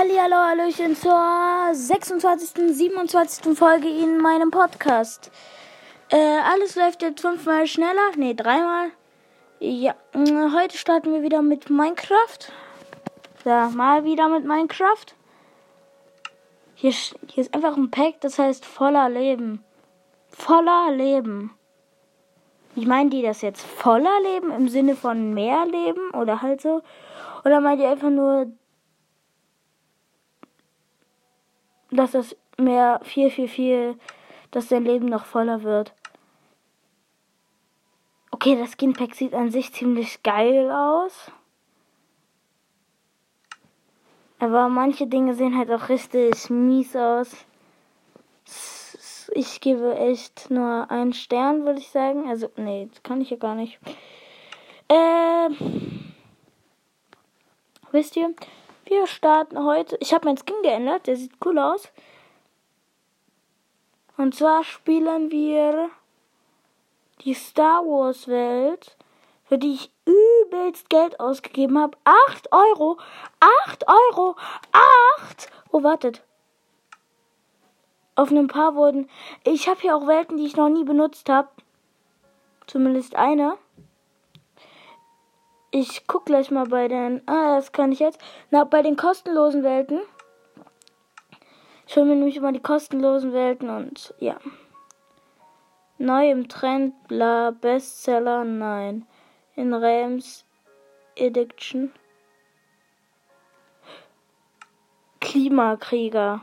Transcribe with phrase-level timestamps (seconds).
[0.00, 3.54] Hallihallo, Hallöchen zur 26., 27.
[3.54, 5.30] Folge in meinem Podcast.
[6.08, 8.16] Äh, alles läuft jetzt fünfmal schneller.
[8.16, 8.92] Ne, dreimal.
[9.58, 12.50] Ja, äh, heute starten wir wieder mit Minecraft.
[13.44, 15.04] Ja, mal wieder mit Minecraft.
[16.76, 19.62] Hier, hier ist einfach ein Pack, das heißt voller Leben.
[20.30, 21.50] Voller Leben.
[22.74, 23.60] Wie meinen die das jetzt?
[23.60, 26.80] Voller Leben im Sinne von mehr Leben oder halt so?
[27.44, 28.50] Oder meint ihr einfach nur
[31.90, 33.98] dass das mehr viel, viel, viel,
[34.50, 35.92] dass dein Leben noch voller wird.
[38.30, 41.30] Okay, das Skinpack sieht an sich ziemlich geil aus.
[44.38, 47.36] Aber manche Dinge sehen halt auch richtig mies aus.
[49.32, 52.28] Ich gebe echt nur einen Stern, würde ich sagen.
[52.28, 53.78] Also, nee, das kann ich ja gar nicht.
[54.88, 56.10] Ähm.
[57.92, 58.34] Wisst ihr,
[58.90, 59.96] wir starten heute.
[60.00, 61.88] Ich habe mein Skin geändert, der sieht cool aus.
[64.16, 65.88] Und zwar spielen wir
[67.24, 68.96] die Star Wars Welt,
[69.44, 71.96] für die ich übelst Geld ausgegeben habe.
[72.04, 72.98] 8 Euro!
[73.64, 74.36] 8 Euro!
[75.22, 75.50] 8!
[75.70, 76.22] Oh, wartet.
[78.16, 79.08] Auf ein paar wurden.
[79.44, 81.48] Ich habe hier auch Welten, die ich noch nie benutzt habe.
[82.66, 83.56] Zumindest eine.
[85.72, 87.22] Ich guck gleich mal bei den.
[87.26, 88.20] Ah, das kann ich jetzt.
[88.50, 90.00] Na, bei den kostenlosen Welten.
[91.86, 94.36] Ich hole mir nämlich immer die kostenlosen Welten und ja.
[95.98, 99.06] Neu im Trend, bla, Bestseller, nein.
[99.54, 100.44] In Rams
[101.14, 101.92] Ediction.
[105.20, 106.40] Klimakrieger.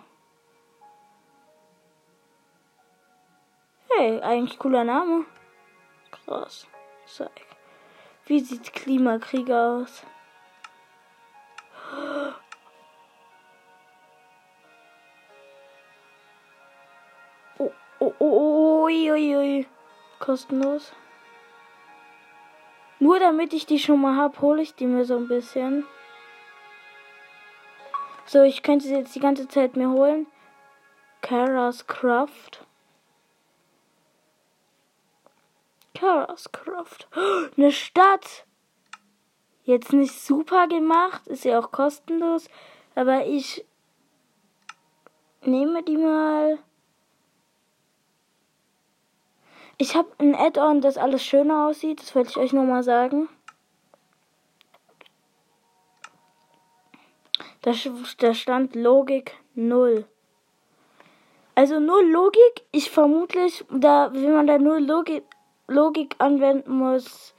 [3.89, 5.25] Hey, eigentlich cooler Name.
[6.11, 6.67] Krass.
[7.07, 7.46] Zeig.
[8.27, 10.03] Wie sieht Klimakrieger aus?
[17.57, 19.67] Oh, oh, oh, ui, ui, ui.
[20.19, 20.91] Kostenlos.
[22.99, 25.85] Nur damit ich die schon mal hab, hole ich die mir so ein bisschen.
[28.25, 30.27] So, ich könnte sie jetzt die ganze Zeit mir holen.
[31.21, 32.66] Kara's Craft.
[35.97, 37.07] Karascroft.
[37.57, 38.45] Eine Stadt.
[39.63, 42.47] Jetzt nicht super gemacht, ist ja auch kostenlos,
[42.95, 43.65] aber ich
[45.41, 46.59] nehme die mal.
[49.77, 53.27] Ich habe ein Add-on, das alles schöner aussieht, das wollte ich euch nur mal sagen.
[57.61, 57.73] Da,
[58.19, 60.05] da stand Logik 0.
[61.55, 65.23] Also null Logik, ich vermutlich, da, wenn man da null Logik
[65.67, 67.35] Logik anwenden muss,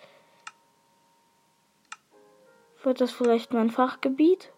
[2.82, 4.52] wird das vielleicht mein Fachgebiet.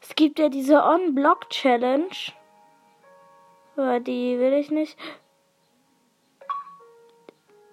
[0.00, 2.14] Es gibt ja diese On-Block-Challenge.
[3.76, 4.98] Aber die will ich nicht.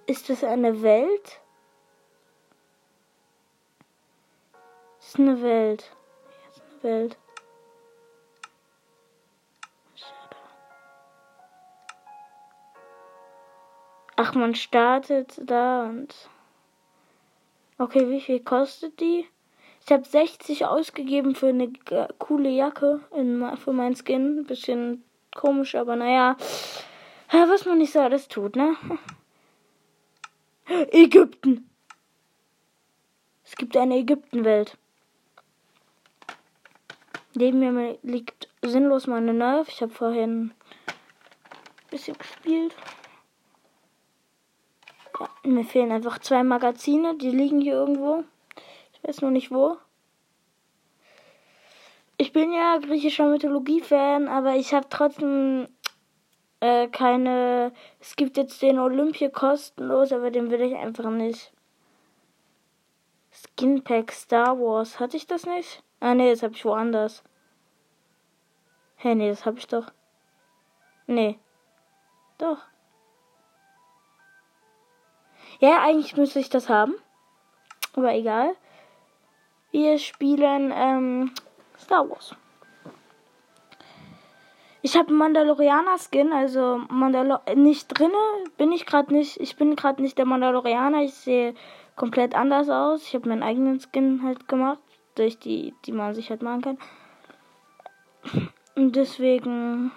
[0.07, 1.39] Ist das eine Welt?
[4.97, 5.95] Das ist eine Welt.
[6.49, 7.17] Ist eine Welt.
[14.23, 16.13] Ach, man startet da und.
[17.79, 19.25] Okay, wie viel kostet die?
[19.83, 21.73] Ich habe 60 ausgegeben für eine
[22.19, 24.45] coole Jacke in, für mein Skin.
[24.45, 26.37] Bisschen komisch, aber naja.
[27.31, 28.75] Was man nicht so alles tut, ne?
[30.91, 31.67] Ägypten.
[33.43, 34.77] Es gibt eine Ägyptenwelt.
[37.33, 39.67] Neben mir liegt sinnlos meine Nerf.
[39.69, 42.75] Ich habe vorhin ein bisschen gespielt.
[45.43, 48.23] Mir fehlen einfach zwei Magazine, die liegen hier irgendwo.
[48.93, 49.77] Ich weiß nur nicht wo.
[52.17, 55.67] Ich bin ja griechischer Mythologie-Fan, aber ich habe trotzdem
[56.59, 57.73] äh, keine.
[57.99, 61.51] Es gibt jetzt den Olympia kostenlos, aber den will ich einfach nicht.
[63.31, 64.99] Skinpack Star Wars.
[64.99, 65.81] Hatte ich das nicht?
[65.99, 67.23] Ah, nee, das habe ich woanders.
[68.97, 69.91] Hä, hey, nee, das habe ich doch.
[71.07, 71.39] Nee.
[72.37, 72.59] Doch.
[75.61, 76.95] Ja, eigentlich müsste ich das haben.
[77.95, 78.55] Aber egal.
[79.69, 81.31] Wir spielen ähm,
[81.77, 82.35] Star Wars.
[84.81, 88.17] Ich habe Mandalorianer Skin, also Mandalor nicht drinne,
[88.57, 89.39] bin ich gerade nicht.
[89.39, 91.03] Ich bin gerade nicht der Mandalorianer.
[91.03, 91.53] Ich sehe
[91.95, 93.03] komplett anders aus.
[93.03, 94.79] Ich habe meinen eigenen Skin halt gemacht,
[95.13, 96.77] durch die, die man sich halt machen kann.
[98.75, 99.91] Und deswegen,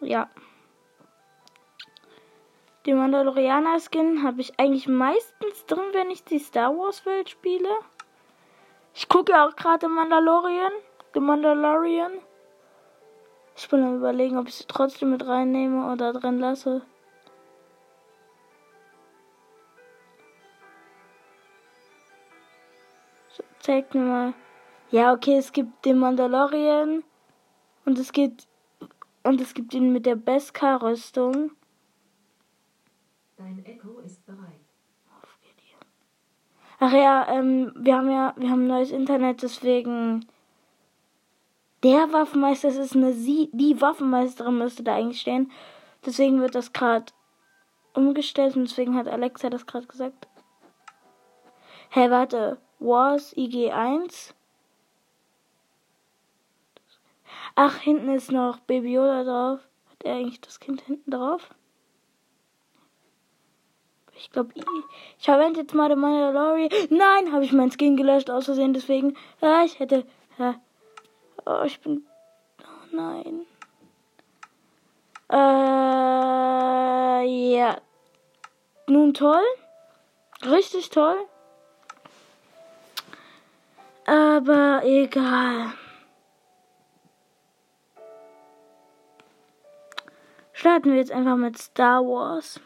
[0.00, 0.28] ja.
[2.86, 7.70] Den Mandalorianer-Skin habe ich eigentlich meistens drin, wenn ich die Star Wars-Welt spiele.
[8.92, 10.72] Ich gucke ja auch gerade Mandalorian.
[11.14, 12.12] The Mandalorian.
[13.56, 16.82] Ich bin am überlegen, ob ich sie trotzdem mit reinnehme oder drin lasse.
[23.30, 24.34] So, zeig mir mal.
[24.90, 27.02] Ja, okay, es gibt den Mandalorian
[27.86, 28.46] und es gibt
[29.22, 31.52] und es gibt ihn mit der Beskar-Rüstung.
[33.44, 34.64] Dein Echo ist bereit.
[36.80, 40.24] Ach ja, ähm, wir haben ja, wir haben neues Internet, deswegen
[41.82, 45.52] der Waffenmeister, das ist eine sie, die Waffenmeisterin müsste da eigentlich stehen.
[46.06, 47.12] Deswegen wird das gerade
[47.92, 50.26] umgestellt und deswegen hat Alexa das gerade gesagt.
[51.90, 54.32] Hä, hey, warte, Wars IG1.
[57.56, 59.60] Ach, hinten ist noch Baby Yoda drauf.
[59.90, 61.54] Hat er eigentlich das Kind hinten drauf?
[64.16, 64.64] Ich glaube, ich,
[65.18, 66.68] verwende jetzt mal den Mandalorian.
[66.90, 69.16] Nein, habe ich mein Skin gelöscht aus Versehen, deswegen.
[69.40, 70.04] Ja, ich hätte.
[70.38, 70.54] Ja.
[71.46, 72.06] Oh, ich bin.
[72.60, 73.46] Oh nein.
[75.30, 75.36] Äh,
[77.54, 77.76] ja.
[78.86, 79.42] Nun toll.
[80.44, 81.16] Richtig toll.
[84.06, 85.72] Aber egal.
[90.52, 92.60] Starten wir jetzt einfach mit Star Wars.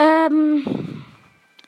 [0.00, 1.04] Ähm,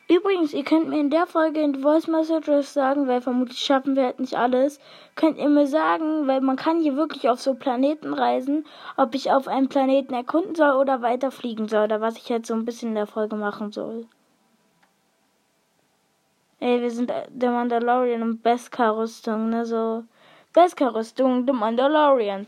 [0.08, 4.04] übrigens, ihr könnt mir in der Folge in Voice Messages sagen, weil vermutlich schaffen wir
[4.04, 4.78] halt nicht alles,
[5.16, 8.64] könnt ihr mir sagen, weil man kann hier wirklich auf so Planeten reisen,
[8.96, 12.54] ob ich auf einem Planeten erkunden soll oder weiterfliegen soll, oder was ich jetzt so
[12.54, 14.06] ein bisschen in der Folge machen soll.
[16.60, 20.04] Ey, wir sind der Mandalorian und Beskar-Rüstung, ne, so.
[20.52, 22.46] Beskar-Rüstung, der Mandalorian.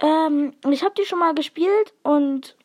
[0.00, 2.57] Ähm, ich habe die schon mal gespielt und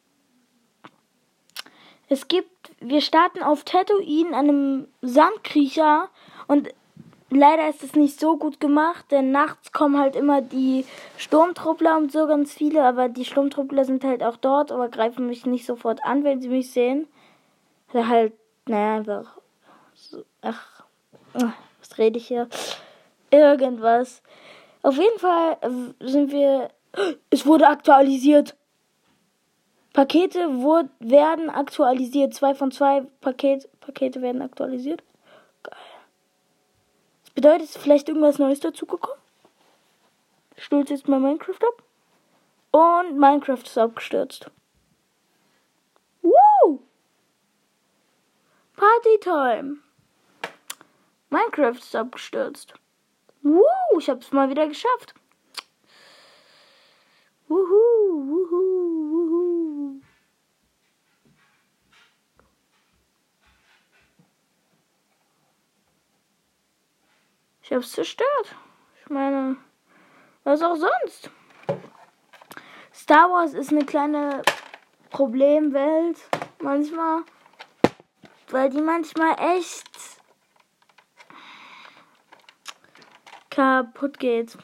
[2.14, 6.10] es gibt, wir starten auf Tatooine, einem Sandkriecher
[6.48, 6.70] und
[7.30, 10.86] leider ist es nicht so gut gemacht, denn nachts kommen halt immer die
[11.18, 15.46] Sturmtruppler und so ganz viele, aber die Sturmtruppler sind halt auch dort, aber greifen mich
[15.46, 17.08] nicht sofort an, wenn sie mich sehen.
[17.92, 18.34] Oder halt,
[18.68, 19.38] naja, einfach,
[19.96, 20.84] so, ach,
[21.34, 22.48] was rede ich hier?
[23.32, 24.22] Irgendwas.
[24.84, 25.58] Auf jeden Fall
[26.00, 26.70] sind wir,
[27.32, 28.56] es wurde aktualisiert.
[29.94, 32.34] Pakete wurd, werden aktualisiert.
[32.34, 35.04] Zwei von zwei Paket, Pakete werden aktualisiert.
[35.62, 35.78] Geil.
[37.26, 39.22] Das bedeutet, ist vielleicht irgendwas Neues dazugekommen?
[40.58, 41.84] Stürzt jetzt mal Minecraft ab.
[42.72, 44.50] Und Minecraft ist abgestürzt.
[46.24, 46.80] Woo!
[48.76, 49.78] Partytime!
[51.30, 52.74] Minecraft ist abgestürzt.
[53.44, 53.64] Woo!
[54.00, 55.14] Ich hab's mal wieder geschafft.
[57.48, 58.73] Wuhu, wuhu.
[67.64, 68.56] Ich hab's zerstört.
[69.02, 69.56] Ich meine,
[70.44, 71.32] was auch sonst.
[72.94, 74.42] Star Wars ist eine kleine
[75.10, 76.18] Problemwelt
[76.60, 77.24] manchmal,
[78.50, 79.88] weil die manchmal echt
[83.50, 84.58] kaputt geht.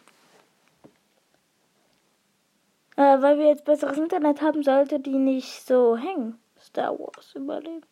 [2.98, 6.38] Äh, weil wir jetzt besseres Internet haben, sollte die nicht so hängen.
[6.60, 7.86] Star Wars überleben.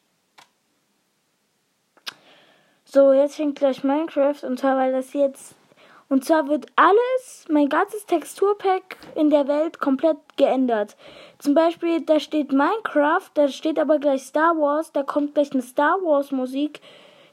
[2.90, 5.56] So, jetzt fängt gleich Minecraft und zwar, weil das jetzt.
[6.08, 10.96] Und zwar wird alles, mein ganzes Texturpack in der Welt komplett geändert.
[11.38, 15.64] Zum Beispiel, da steht Minecraft, da steht aber gleich Star Wars, da kommt gleich eine
[15.64, 16.80] Star Wars Musik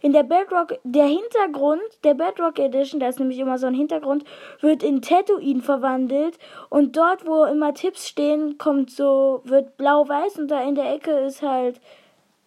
[0.00, 4.24] in der Bedrock, der Hintergrund der Bedrock Edition, da ist nämlich immer so ein Hintergrund,
[4.60, 6.36] wird in Tatooine verwandelt
[6.68, 11.12] und dort, wo immer Tipps stehen, kommt so, wird blau-weiß und da in der Ecke
[11.12, 11.80] ist halt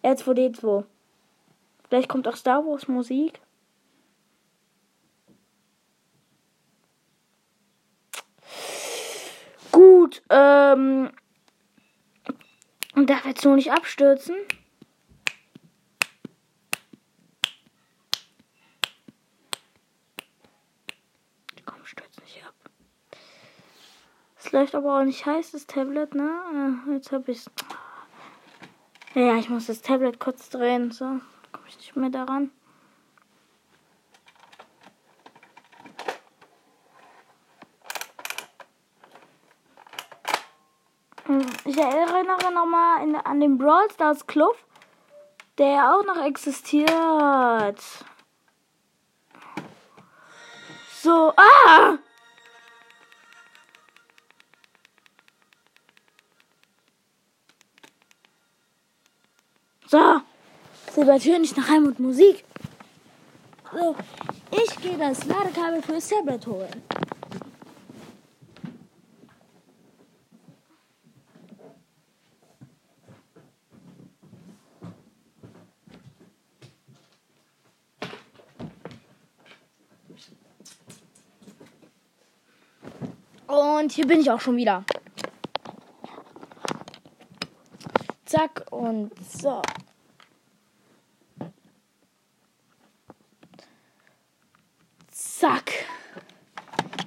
[0.04, 0.84] R2D2.
[1.88, 3.40] Vielleicht kommt auch Star Wars Musik.
[9.72, 11.10] Gut, ähm,
[12.94, 14.36] und darf jetzt nur nicht abstürzen.
[24.58, 26.28] läuft aber auch nicht heiß, das Tablet, ne?
[26.52, 27.48] Ah, jetzt hab ich's.
[29.14, 31.20] Ja, ich muss das Tablet kurz drehen, so.
[31.52, 32.50] Komme ich nicht mehr daran.
[41.24, 44.56] Hm, ich erinnere nochmal an den Brawl Stars Club,
[45.58, 47.82] der ja auch noch existiert.
[51.02, 51.98] So, ah!
[59.86, 60.20] So,
[60.94, 62.44] Silbertür nicht nach Heim und Musik.
[63.72, 63.94] So,
[64.50, 66.82] ich gehe das Ladekabel für Tablet holen.
[83.46, 84.84] Und hier bin ich auch schon wieder.
[88.24, 89.62] Zack und so.
[95.38, 95.70] Zack.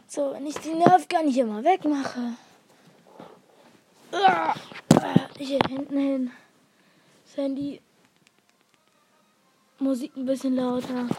[0.08, 2.38] So, wenn ich die Nerfgun hier mal wegmache.
[5.38, 6.32] Hier hinten hin.
[7.26, 7.82] Sandy.
[9.80, 11.10] Musik ein bisschen lauter.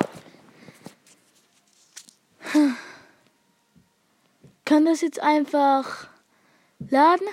[4.64, 6.08] Kann das jetzt einfach
[6.78, 7.28] laden?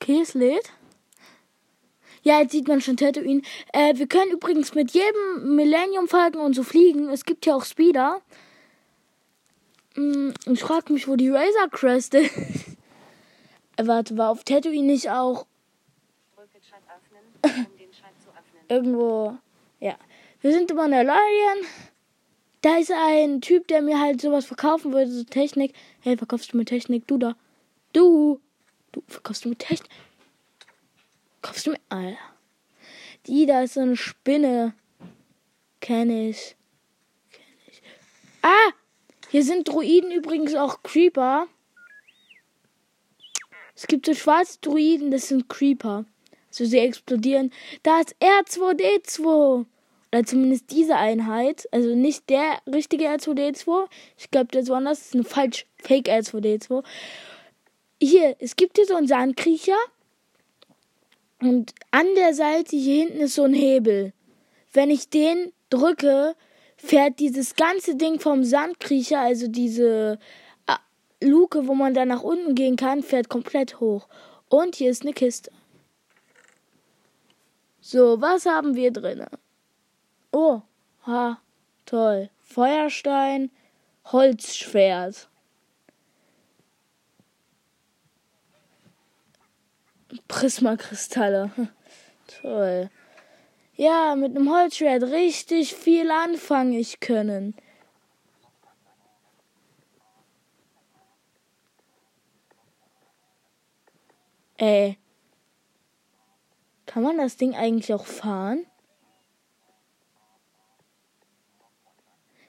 [0.00, 0.72] Okay, es lädt.
[2.22, 3.42] Ja, jetzt sieht man schon Tatooine.
[3.72, 7.10] Äh, wir können übrigens mit jedem Millennium Falcon und so fliegen.
[7.10, 8.22] Es gibt ja auch Speeder.
[9.94, 12.34] Hm, ich frage mich, wo die Razor Crest ist.
[13.76, 15.46] äh, warte, war auf Tatooine nicht auch
[18.68, 19.36] irgendwo.
[19.80, 19.96] Ja.
[20.40, 21.58] Wir sind immer in der Mandalorian.
[22.62, 25.74] Da ist ein Typ, der mir halt sowas verkaufen würde, so Technik.
[26.00, 27.06] Hey, verkaufst du mir Technik?
[27.06, 27.36] Du da.
[27.92, 28.40] Du.
[28.92, 29.90] Du verkaufst du mir Technik?
[31.42, 31.80] Kaufst du mir.
[31.88, 32.18] Alter.
[33.26, 34.74] Die da ist so eine Spinne.
[35.80, 36.56] Kenn ich.
[37.30, 37.82] Kenn ich.
[38.42, 38.72] Ah!
[39.30, 41.46] Hier sind Druiden übrigens auch Creeper.
[43.76, 46.04] Es gibt so schwarze Druiden, das sind Creeper.
[46.50, 47.52] So sie explodieren.
[47.82, 49.64] Da ist R2D2.
[50.12, 51.68] Oder zumindest diese Einheit.
[51.72, 53.88] Also nicht der richtige R2D2.
[54.18, 54.98] Ich glaube, der ist woanders.
[54.98, 56.82] Das ist eine falsch Fake R2D2
[58.00, 59.76] hier, es gibt hier so einen Sandkriecher.
[61.40, 64.12] Und an der Seite hier hinten ist so ein Hebel.
[64.72, 66.34] Wenn ich den drücke,
[66.76, 70.18] fährt dieses ganze Ding vom Sandkriecher, also diese
[70.66, 74.06] äh, Luke, wo man da nach unten gehen kann, fährt komplett hoch.
[74.48, 75.50] Und hier ist eine Kiste.
[77.80, 79.24] So, was haben wir drin?
[80.32, 80.60] Oh,
[81.06, 81.40] ha,
[81.86, 82.28] toll.
[82.38, 83.50] Feuerstein,
[84.06, 85.29] Holzschwert.
[90.28, 91.50] Prismakristalle.
[92.42, 92.90] Toll.
[93.74, 97.54] Ja, mit einem Holzschwert richtig viel anfangen ich können.
[104.58, 104.98] Ey.
[106.84, 108.66] Kann man das Ding eigentlich auch fahren?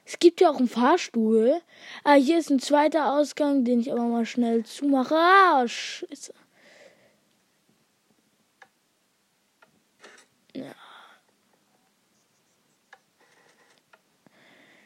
[0.04, 1.62] Es gibt ja auch einen Fahrstuhl.
[2.04, 5.14] Ah, hier ist ein zweiter Ausgang, den ich aber mal schnell zumache.
[5.14, 6.34] Ah, scheiße.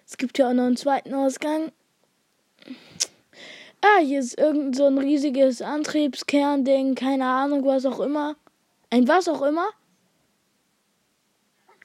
[0.06, 1.72] Es gibt ja auch noch einen zweiten Ausgang.
[3.80, 8.36] Ah, hier ist irgend so ein riesiges Antriebskernding, keine Ahnung, was auch immer.
[8.90, 9.68] Ein was auch immer?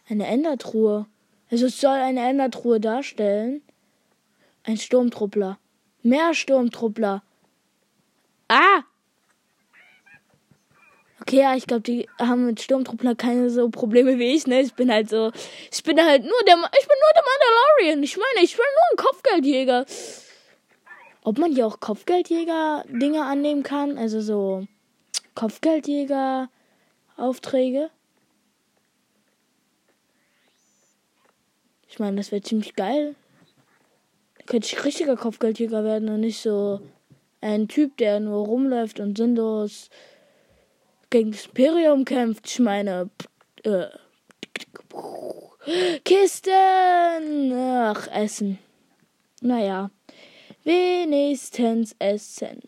[0.07, 1.07] Eine Endertruhe.
[1.49, 3.61] Also es soll eine Endertruhe darstellen.
[4.63, 5.57] Ein Sturmtruppler.
[6.03, 7.23] Mehr Sturmtruppler.
[8.47, 8.83] Ah!
[11.21, 14.61] Okay, ja, ich glaube, die haben mit Sturmtruppler keine so Probleme wie ich, ne?
[14.61, 15.31] Ich bin halt so,
[15.71, 18.01] ich bin halt nur der, ich bin nur der Mandalorian.
[18.01, 19.85] Ich meine, ich bin nur ein Kopfgeldjäger.
[21.23, 24.65] Ob man hier auch Kopfgeldjäger-Dinge annehmen kann, also so
[25.35, 27.91] Kopfgeldjäger-Aufträge.
[31.87, 33.13] Ich meine, das wäre ziemlich geil.
[34.39, 36.81] Da könnte ich richtiger Kopfgeldjäger werden und nicht so
[37.41, 39.91] ein Typ, der nur rumläuft und sinnlos
[41.11, 42.47] gegen das Imperium kämpft.
[42.47, 43.11] Ich meine,
[43.63, 43.85] äh,
[46.03, 47.53] Kisten.
[47.53, 48.57] Ach, Essen.
[49.41, 49.91] Naja.
[50.63, 52.61] Wenigstens essen.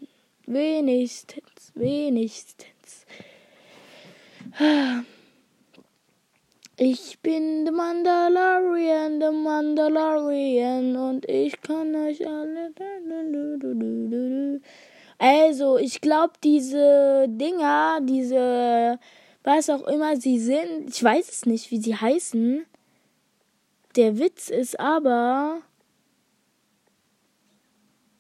[0.48, 3.06] Wenigstens, wenigstens.
[6.78, 12.74] Ich bin der Mandalorian, der Mandalorian und ich kann euch alle.
[15.26, 19.00] Also, ich glaube, diese Dinger, diese,
[19.42, 22.66] was auch immer sie sind, ich weiß es nicht, wie sie heißen.
[23.96, 25.62] Der Witz ist aber,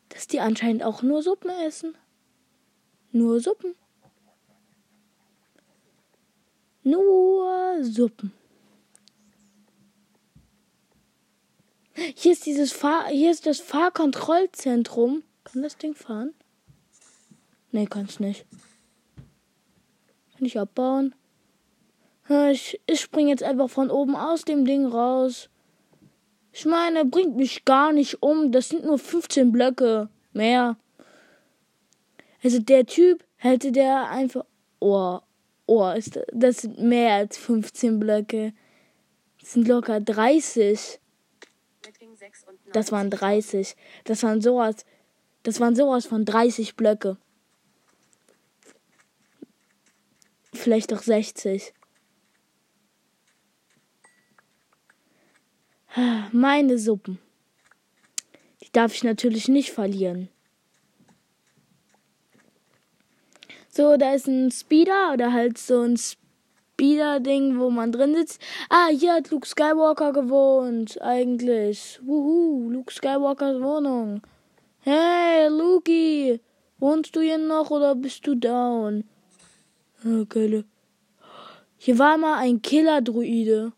[0.07, 1.93] dass die anscheinend auch nur Suppen essen.
[3.11, 3.75] Nur Suppen.
[6.83, 8.31] Nur Suppen.
[12.15, 15.23] Hier ist dieses Fahr hier ist das Fahrkontrollzentrum.
[15.43, 16.33] Kann das Ding fahren?
[17.73, 18.45] Nee, kann's nicht.
[20.35, 21.15] Kann ich abbauen?
[22.51, 25.49] Ich, ich spring jetzt einfach von oben aus dem Ding raus.
[26.51, 28.51] Ich meine, bringt mich gar nicht um.
[28.51, 30.07] Das sind nur 15 Blöcke.
[30.33, 30.77] Mehr.
[32.43, 34.45] Also der Typ hätte der einfach.
[34.79, 35.19] Oh,
[35.65, 38.53] oh, ist das, das sind mehr als 15 Blöcke.
[39.39, 40.99] Das sind locker 30.
[42.71, 43.75] Das waren 30.
[44.03, 44.85] Das waren sowas.
[45.41, 47.17] Das waren sowas von 30 Blöcke.
[50.63, 51.73] Vielleicht auch 60.
[56.31, 57.19] Meine Suppen.
[58.61, 60.29] Die darf ich natürlich nicht verlieren.
[63.67, 68.41] So, da ist ein Speeder oder halt so ein Speeder-Ding, wo man drin sitzt.
[68.69, 71.99] Ah, hier hat Luke Skywalker gewohnt, eigentlich.
[72.03, 74.21] Wuhu, Luke Skywalkers Wohnung.
[74.79, 76.39] Hey, Luki,
[76.77, 79.03] wohnst du hier noch oder bist du down?
[80.05, 80.65] Oh, geile.
[81.77, 83.71] Hier war mal ein Killer-Druide.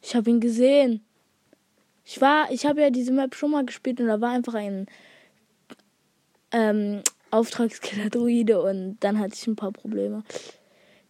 [0.00, 1.04] Ich habe ihn gesehen.
[2.04, 4.86] Ich war, ich habe ja diese Map schon mal gespielt und da war einfach ein
[6.50, 10.24] ähm, Auftragskiller-Druide und dann hatte ich ein paar Probleme.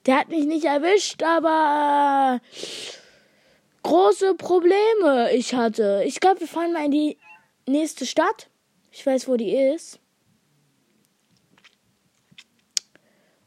[0.07, 2.57] Der hat mich nicht erwischt, aber äh,
[3.83, 6.03] große Probleme ich hatte.
[6.07, 7.19] Ich glaube, wir fahren mal in die
[7.67, 8.49] nächste Stadt.
[8.91, 10.02] Ich weiß, wo die ist.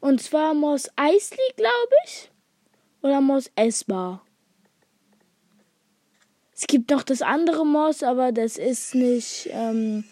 [0.00, 2.30] Und zwar Moss Eisley, glaube ich.
[3.02, 4.22] Oder Moss Esbar.
[6.54, 10.04] Es gibt noch das andere Moss, aber das ist nicht, ähm,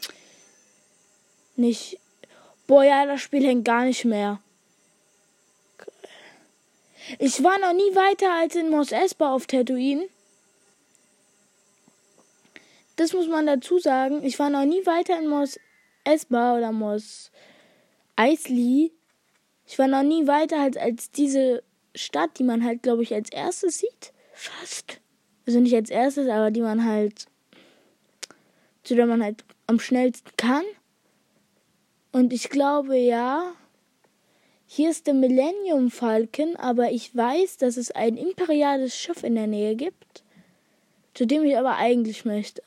[1.56, 1.98] nicht.
[2.66, 4.40] Boah, ja, das Spiel hängt gar nicht mehr.
[7.18, 10.08] Ich war noch nie weiter als in Mos Espa auf Tatooine.
[12.96, 14.24] Das muss man dazu sagen.
[14.24, 15.58] Ich war noch nie weiter in Mos
[16.04, 17.30] Espa oder Mos
[18.16, 18.92] Eisley.
[19.66, 21.62] Ich war noch nie weiter als, als diese
[21.94, 24.12] Stadt, die man halt, glaube ich, als erstes sieht.
[24.32, 25.00] Fast
[25.46, 27.26] also nicht als erstes, aber die man halt,
[28.82, 30.64] zu der man halt am schnellsten kann.
[32.12, 33.52] Und ich glaube ja,
[34.66, 39.46] hier ist der Millennium Falcon, aber ich weiß, dass es ein imperiales Schiff in der
[39.46, 40.22] Nähe gibt,
[41.12, 42.62] zu dem ich aber eigentlich möchte.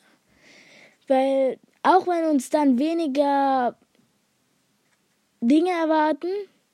[1.07, 3.75] Weil auch wenn uns dann weniger
[5.41, 6.27] Dinge erwarten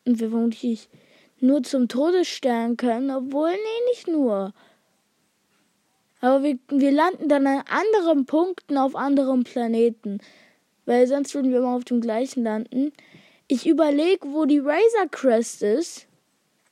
[0.06, 0.90] und wir vermutlich
[1.40, 4.54] nur zum Tode sterben können, obwohl, nee, nicht nur.
[6.22, 10.20] Aber wir, wir landen dann an anderen Punkten auf anderen Planeten.
[10.86, 12.94] Weil sonst würden wir immer auf dem gleichen landen.
[13.48, 16.08] Ich überlege, wo die Razor Crest ist.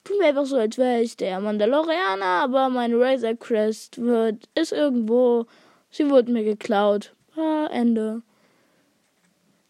[0.03, 4.71] Tut mir einfach so, als wäre ich der Mandalorianer, aber meine Razor Crest wird, ist
[4.71, 5.45] irgendwo.
[5.91, 7.13] Sie wurde mir geklaut.
[7.35, 8.21] Ah, Ende.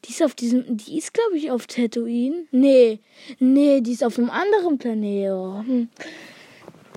[0.06, 2.48] Die ist auf diesem, die ist glaube ich auf Tatooine.
[2.52, 3.00] Nee,
[3.40, 5.90] nee, die ist auf einem anderen Planeten.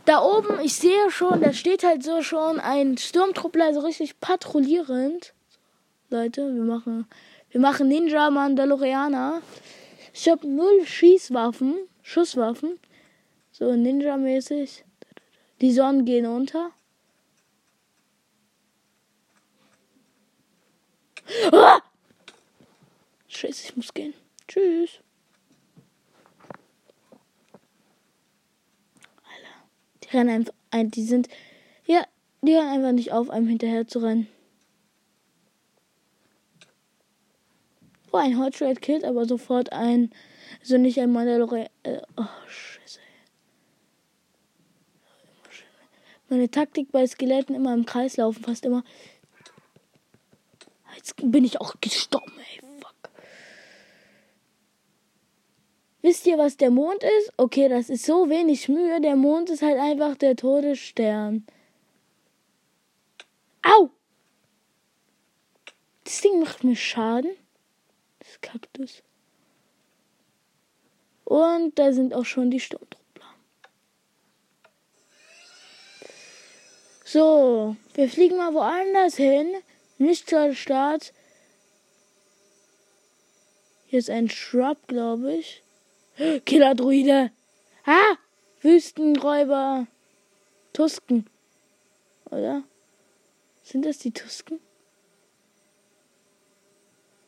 [0.06, 5.32] Da oben, ich sehe schon, da steht halt so schon ein Sturmtruppler, so richtig patrouillierend.
[6.10, 7.06] Leute, wir machen,
[7.50, 9.40] wir machen Ninja Mandalorianer.
[10.12, 12.78] Ich habe null Schießwaffen, Schusswaffen.
[13.50, 14.84] So Ninja-mäßig.
[15.60, 16.70] Die Sonnen gehen unter.
[21.52, 21.80] Ah!
[23.34, 24.14] Scheiße, ich muss gehen.
[24.48, 25.00] Tschüss.
[30.14, 30.90] rennen einfach ein.
[30.90, 31.28] Die sind.
[31.86, 32.06] Ja,
[32.42, 34.28] die hören einfach nicht auf, einem hinterher zu rennen.
[38.12, 40.10] Oh, ein Hot Shred killt aber sofort ein.
[40.60, 41.68] Also nicht ein Mandalorian.
[41.82, 43.00] Äh, oh, Scheiße.
[46.28, 48.82] Meine Taktik bei Skeletten immer im Kreis laufen, fast immer.
[50.96, 52.63] Jetzt bin ich auch gestorben, ey.
[56.04, 57.32] Wisst ihr, was der Mond ist?
[57.38, 59.00] Okay, das ist so wenig Mühe.
[59.00, 61.46] Der Mond ist halt einfach der Todesstern.
[63.62, 63.88] Au!
[66.04, 67.30] Das Ding macht mir Schaden.
[68.18, 69.02] Das Kaktus.
[71.24, 73.34] Und da sind auch schon die Sturmtruppler.
[77.02, 79.54] So, wir fliegen mal woanders hin.
[79.96, 81.14] Nicht zur Stadt.
[83.86, 85.63] Hier ist ein Shrub, glaube ich.
[86.16, 87.30] Killer-Druide.
[87.84, 88.16] Ah!
[88.60, 89.86] Wüstenräuber.
[90.72, 91.26] Tusken.
[92.30, 92.62] Oder?
[93.62, 94.60] Sind das die Tusken?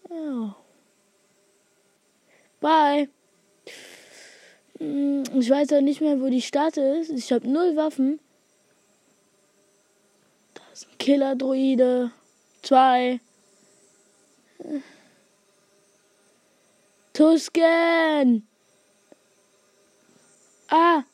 [0.08, 0.50] Oh.
[2.60, 3.08] Bye.
[4.78, 7.10] Hm, ich weiß auch nicht mehr, wo die Stadt ist.
[7.10, 8.20] Ich habe null Waffen.
[10.54, 12.12] Da ist ein Killer-Druide.
[12.62, 13.20] Zwei.
[17.12, 18.46] Tusken!
[20.68, 21.04] Ah!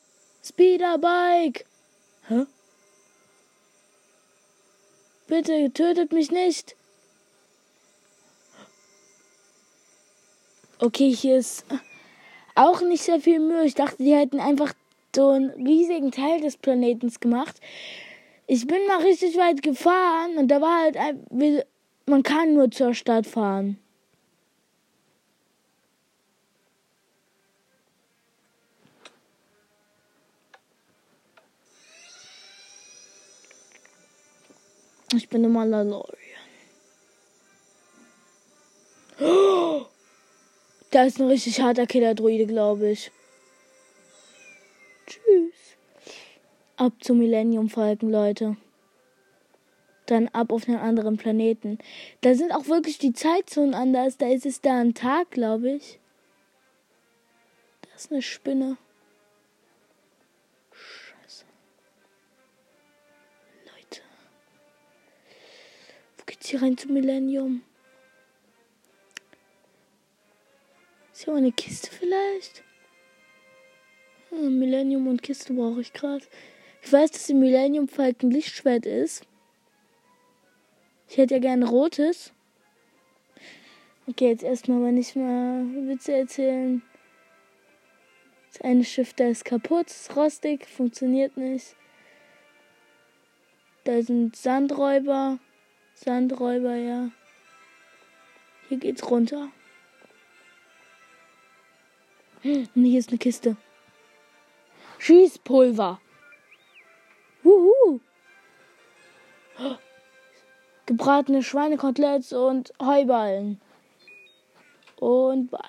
[0.43, 1.65] Speederbike!
[2.27, 2.45] Hä?
[5.27, 6.75] Bitte tötet mich nicht!
[10.79, 11.65] Okay, hier ist
[12.55, 13.63] auch nicht sehr viel Mühe.
[13.63, 14.73] Ich dachte, die hätten einfach
[15.15, 17.61] so einen riesigen Teil des Planetens gemacht.
[18.47, 20.97] Ich bin mal richtig weit gefahren und da war halt,
[22.05, 23.79] man kann nur zur Stadt fahren.
[35.15, 36.17] Ich bin immer Lalorian.
[40.89, 43.11] Da ist ein richtig harter Killer-Druide, glaube ich.
[45.05, 45.53] Tschüss.
[46.77, 48.57] Ab zum Millennium Falken, Leute.
[50.07, 51.77] Dann ab auf einen anderen Planeten.
[52.21, 54.17] Da sind auch wirklich die Zeitzonen anders.
[54.17, 55.99] Da ist es da ein Tag, glaube ich.
[57.91, 58.77] Das ist eine Spinne.
[66.45, 67.63] Hier rein zum Millennium?
[71.13, 72.63] Ist hier eine Kiste vielleicht?
[74.29, 76.25] Hm, Millennium und Kiste brauche ich gerade.
[76.81, 79.25] Ich weiß, dass die Millennium Falken Lichtschwert ist.
[81.07, 82.33] Ich hätte ja gerne rotes.
[84.05, 86.81] Okay, jetzt erstmal aber nicht mal Witze erzählen.
[88.51, 91.75] Das eine Schiff da ist kaputt, ist rostig, funktioniert nicht.
[93.85, 95.39] Da sind Sandräuber.
[95.93, 97.09] Sandräuber, ja.
[98.69, 99.49] Hier geht's runter.
[102.43, 103.55] Und hier ist eine Kiste.
[104.97, 105.99] Schießpulver.
[107.43, 107.99] Wuhu.
[110.85, 113.61] Gebratene Schweinekoteletts und Heuballen.
[114.97, 115.59] Und bei.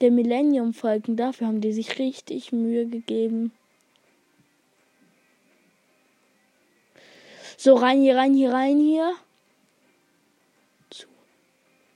[0.00, 3.52] Der Millennium Falken, dafür haben die sich richtig Mühe gegeben.
[7.62, 9.14] So, rein hier, rein hier, rein hier.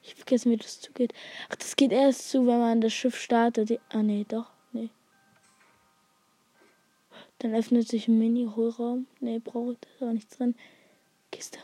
[0.03, 1.15] Ich vergesse, wie das zugeht.
[1.49, 3.81] Ach, das geht erst zu, wenn man das Schiff startet.
[3.89, 4.51] Ah, nee, doch.
[4.73, 4.91] Nee.
[7.39, 9.07] Dann öffnet sich ein Mini-Hohlraum.
[9.21, 10.55] Nee, braucht da auch nichts drin.
[11.33, 11.59] Kiste.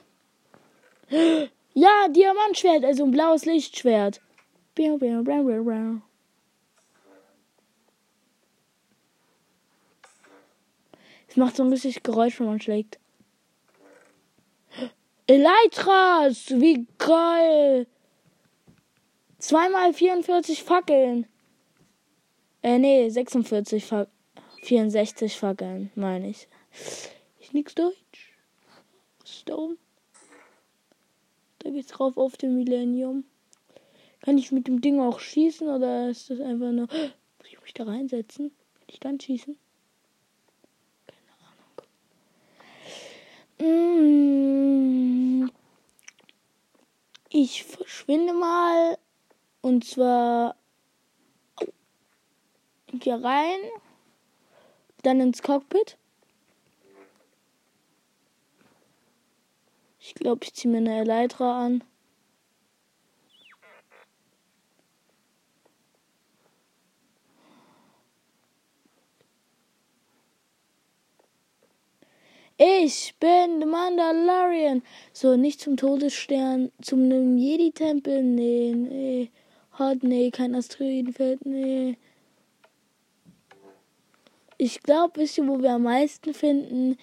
[1.75, 4.21] Ja, Diamantschwert, also ein blaues Lichtschwert.
[11.29, 12.99] Es macht so ein bisschen Geräusch, wenn man schlägt.
[15.31, 17.87] Elytras, wie geil!
[19.39, 21.25] Zweimal 44 Fackeln.
[22.63, 24.13] Äh, nee, 46 Fackeln.
[24.63, 26.49] 64 Fackeln, meine ich.
[27.39, 28.35] Ich nix Deutsch.
[29.23, 29.57] Ist da
[31.71, 33.23] geht's drauf auf dem Millennium.
[34.23, 36.89] Kann ich mit dem Ding auch schießen oder ist das einfach nur.
[37.39, 38.51] Muss ich mich da reinsetzen?
[38.75, 39.57] Kann ich dann schießen?
[41.07, 41.21] Keine
[43.61, 43.61] Ahnung.
[43.61, 45.20] Mm.
[47.33, 48.99] Ich verschwinde mal
[49.61, 50.57] und zwar
[53.01, 53.61] hier rein,
[55.03, 55.97] dann ins Cockpit.
[60.01, 61.85] Ich glaube, ich ziehe mir eine Elytra an.
[72.63, 74.83] Ich bin der Mandalorian.
[75.15, 78.23] So, nicht zum Todesstern, zum Jedi-Tempel.
[78.23, 79.31] Nee, nee
[79.81, 80.03] hat.
[80.03, 81.47] Nee, kein Asteroidenfeld.
[81.47, 81.97] Nee.
[84.59, 86.99] Ich glaube, wisst ihr, wo wir am meisten finden?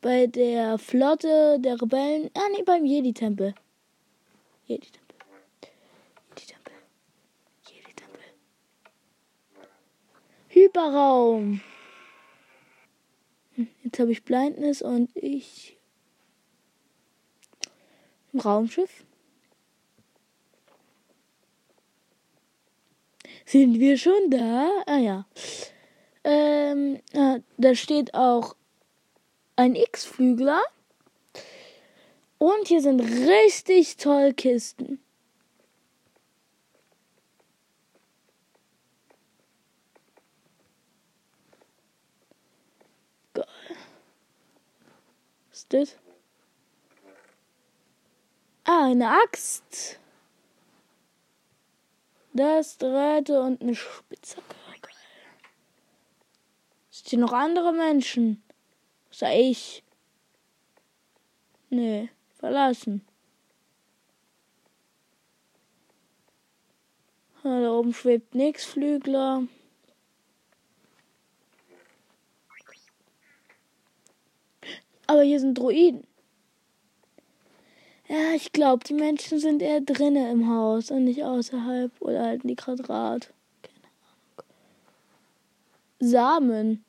[0.00, 2.30] Bei der Flotte der Rebellen.
[2.32, 3.54] Ah, nee, beim Jedi-Tempel.
[4.66, 5.18] Jedi-Tempel.
[6.38, 6.72] Jedi-Tempel.
[7.68, 8.20] Jedi-Tempel.
[10.48, 11.60] Hyperraum.
[13.82, 15.76] Jetzt habe ich Blindness und ich.
[18.32, 19.04] Im Raumschiff.
[23.44, 24.70] Sind wir schon da?
[24.86, 25.26] Ah ja.
[26.24, 28.56] Ähm, äh, da steht auch
[29.56, 30.62] ein X-Flügler.
[32.38, 35.01] Und hier sind richtig toll Kisten.
[45.68, 45.96] Das?
[48.64, 49.98] Ah, eine Axt.
[52.32, 54.56] Das Drähte und eine Spitzhacke.
[56.90, 58.42] Sind hier noch andere Menschen?
[59.10, 59.82] Außer ich.
[61.70, 63.04] Nee, verlassen.
[67.42, 69.42] Da oben schwebt nix, Flügler.
[75.12, 76.06] Aber hier sind Druiden.
[78.08, 82.48] Ja, ich glaube, die Menschen sind eher drinnen im Haus und nicht außerhalb oder halten
[82.48, 83.30] die Quadrat.
[83.60, 84.50] Keine Ahnung.
[86.00, 86.84] Samen.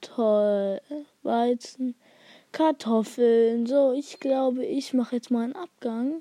[0.00, 0.80] Toll.
[1.22, 1.94] Weizen.
[2.50, 3.66] Kartoffeln.
[3.66, 6.20] So, ich glaube, ich mache jetzt mal einen Abgang.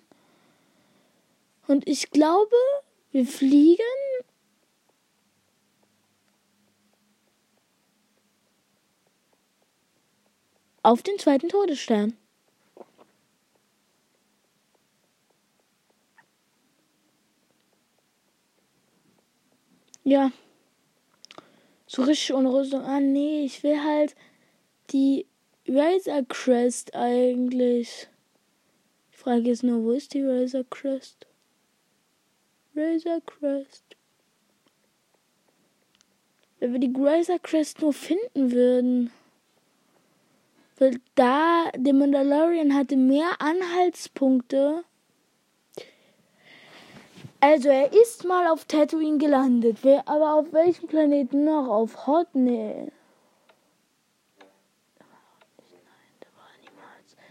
[1.65, 2.55] Und ich glaube,
[3.11, 3.81] wir fliegen
[10.87, 12.15] auf den zweiten Todesstern.
[20.05, 20.31] Ja.
[21.87, 22.83] So richtig ohne Rüstung.
[22.83, 24.15] Ah, nee, ich will halt
[24.91, 25.25] die
[25.67, 28.07] Razor Crest eigentlich.
[29.11, 31.27] Die Frage ist nur, wo ist die Razor Crest?
[32.73, 33.83] Razor Crest.
[36.61, 39.11] Wenn wir die Razor Crest nur finden würden.
[40.79, 44.83] Weil da, der Mandalorian hatte mehr Anhaltspunkte.
[47.39, 49.79] Also er ist mal auf Tatooine gelandet.
[49.81, 51.67] Wer, aber auf welchem Planeten noch?
[51.67, 52.27] Auf Hot?
[52.33, 52.91] Nee.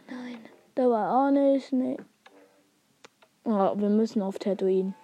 [0.08, 1.72] Nein, da war auch nicht.
[1.72, 1.96] Nee.
[3.44, 4.94] Oh, wir müssen auf Tatooine.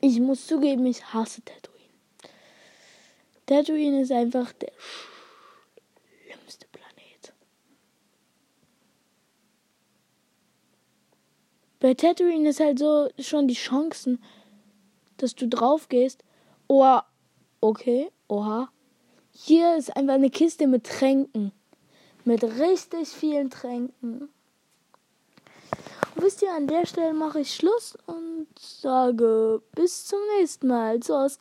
[0.00, 1.71] Ich muss zugeben, ich hasse Tatooine.
[3.52, 4.72] Tatooine ist einfach der
[6.24, 7.34] schlimmste Planet.
[11.78, 14.24] Bei Tatooine ist halt so schon die Chancen,
[15.18, 16.24] dass du drauf gehst.
[16.66, 17.00] Oh,
[17.60, 18.70] okay, oha.
[19.32, 21.52] Hier ist einfach eine Kiste mit Tränken.
[22.24, 24.30] Mit richtig vielen Tränken.
[26.14, 31.02] Und wisst ihr, an der Stelle mache ich Schluss und sage bis zum nächsten Mal.
[31.02, 31.36] So, es